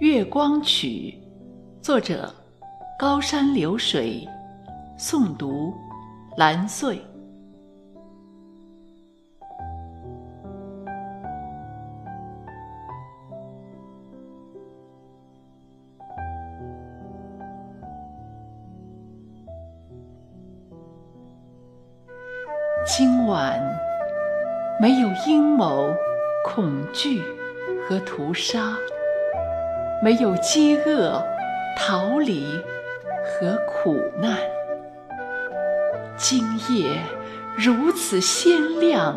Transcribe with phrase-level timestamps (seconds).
[0.00, 1.14] 月光曲》，
[1.84, 2.34] 作者
[2.98, 4.26] 高山流水，
[4.98, 5.74] 诵读
[6.38, 6.98] 蓝穗。
[22.86, 23.60] 今晚
[24.80, 25.94] 没有阴谋、
[26.42, 27.20] 恐惧
[27.86, 28.74] 和屠杀，
[30.02, 31.22] 没有饥饿、
[31.76, 32.46] 逃离
[33.22, 34.38] 和苦难。
[36.16, 37.02] 今夜
[37.56, 39.14] 如此鲜亮、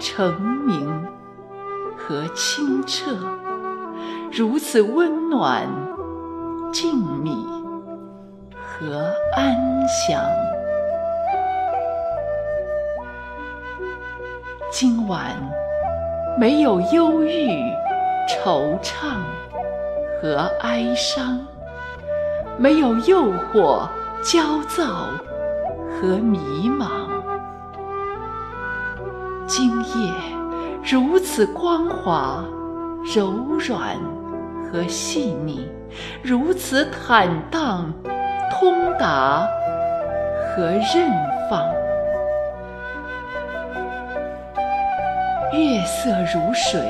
[0.00, 1.06] 澄明
[1.96, 3.16] 和清澈，
[4.32, 5.68] 如此温暖、
[6.72, 7.36] 静谧
[8.60, 10.20] 和安详。
[14.72, 15.36] 今晚
[16.38, 17.48] 没有忧郁、
[18.28, 19.16] 惆怅
[20.20, 21.38] 和哀伤，
[22.56, 23.88] 没有诱惑、
[24.20, 24.84] 焦躁
[25.88, 27.08] 和迷茫。
[29.46, 30.12] 今夜
[30.82, 32.44] 如此光滑、
[33.14, 33.96] 柔软
[34.64, 35.70] 和细腻，
[36.20, 37.92] 如此坦荡、
[38.50, 39.46] 通达
[40.56, 41.12] 和任
[41.48, 41.62] 放。
[45.52, 46.80] 月色如水，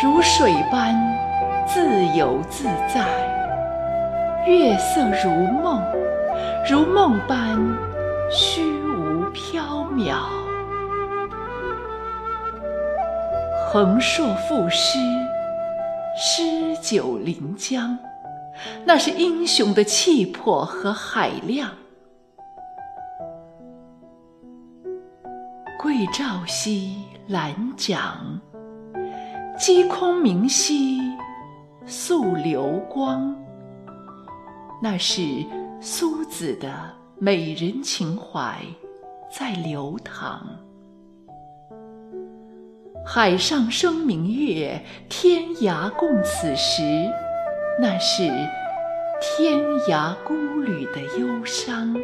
[0.00, 0.94] 如水般
[1.66, 3.04] 自由自在；
[4.46, 5.30] 月色如
[5.62, 5.82] 梦，
[6.70, 7.58] 如梦般
[8.30, 10.14] 虚无缥缈。
[13.68, 14.98] 横槊赋诗，
[16.16, 17.98] 诗酒临江，
[18.84, 21.70] 那是英雄的气魄和海量。
[25.78, 28.40] 桂棹兮兰桨，
[29.58, 31.00] 击空明兮
[31.86, 33.34] 溯流光。
[34.82, 35.22] 那是
[35.80, 36.68] 苏子的
[37.18, 38.58] 美人情怀
[39.30, 40.44] 在流淌。
[43.04, 46.82] 海上生明月，天涯共此时。
[47.80, 48.24] 那是
[49.20, 49.58] 天
[49.88, 51.94] 涯孤旅的忧伤。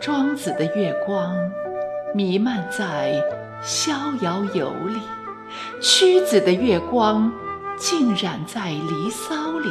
[0.00, 1.36] 庄子的月光
[2.14, 3.12] 弥漫在
[3.62, 5.00] 《逍遥游》里，
[5.80, 7.32] 屈子的月光
[7.76, 9.68] 浸染在《离骚》里，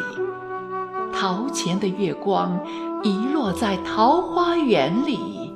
[1.14, 2.60] 陶潜的月光
[3.04, 5.54] 遗落在《桃花源》里，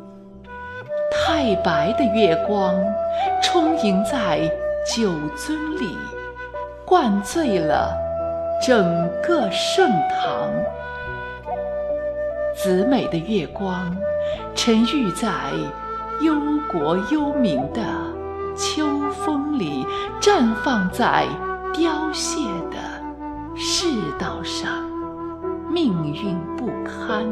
[1.12, 2.76] 太白的月光
[3.44, 4.40] 充盈在
[4.96, 5.98] 酒樽里，
[6.86, 7.96] 灌醉了
[8.66, 10.50] 整个盛唐。
[12.56, 13.96] 子美的月光。
[14.54, 15.30] 沉郁在
[16.20, 16.36] 忧
[16.72, 17.82] 国忧民的
[18.56, 19.81] 秋风里，
[20.34, 21.26] 绽放在
[21.74, 22.40] 凋谢
[22.72, 22.78] 的
[23.54, 23.86] 世
[24.18, 24.72] 道上，
[25.70, 27.26] 命运不堪。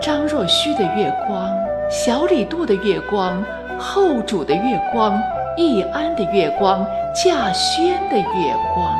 [0.00, 1.46] 张若虚的月光，
[1.90, 3.44] 小李杜的月光，
[3.78, 5.22] 后主的月光，
[5.54, 8.98] 易安的月光，稼轩的月光，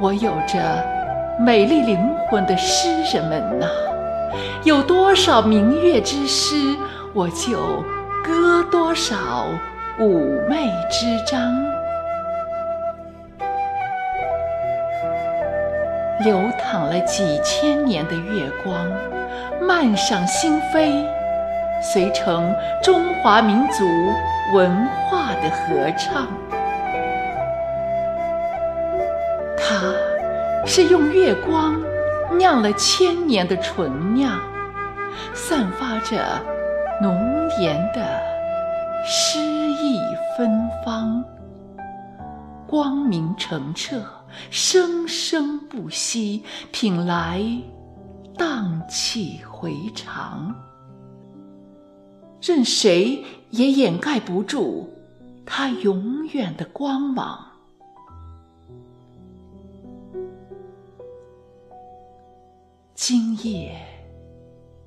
[0.00, 0.82] 我有着。
[1.38, 1.98] 美丽灵
[2.30, 3.66] 魂的诗人们呐，
[4.62, 6.54] 有多少明月之诗，
[7.14, 7.84] 我就
[8.24, 9.14] 歌多少
[10.00, 11.40] 妩媚之章。
[16.24, 18.74] 流淌了几千年的月光，
[19.60, 21.06] 漫上心扉，
[21.80, 23.84] 随成中华民族
[24.52, 26.26] 文化的合唱。
[29.56, 29.94] 它。
[30.66, 31.78] 是用月光
[32.38, 34.40] 酿了千年的醇酿，
[35.34, 36.18] 散发着
[37.02, 38.22] 浓颜的
[39.04, 40.00] 诗意
[40.36, 41.22] 芬芳，
[42.68, 44.00] 光明澄澈，
[44.48, 47.42] 生生不息，品来
[48.38, 50.54] 荡气回肠，
[52.40, 54.88] 任谁也掩盖不住
[55.44, 57.40] 它永远的光芒。
[62.94, 63.76] 今夜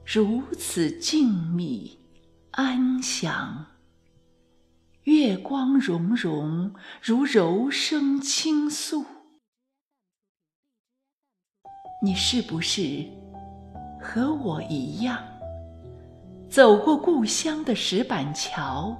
[0.09, 1.97] 如此静谧
[2.51, 3.65] 安详，
[5.03, 9.03] 月光融融如柔声倾诉。
[12.01, 13.05] 你是不是
[13.99, 15.21] 和我一样，
[16.49, 18.95] 走过故乡的石板桥，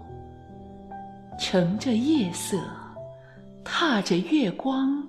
[1.40, 2.62] 乘着夜色，
[3.64, 5.08] 踏着月光，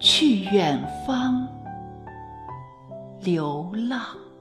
[0.00, 1.48] 去远方？
[3.22, 4.31] 流浪。